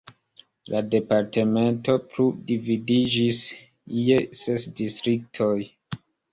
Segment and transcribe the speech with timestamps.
[0.75, 3.43] La departemento plu dividiĝis
[4.09, 5.55] je ses distriktoj.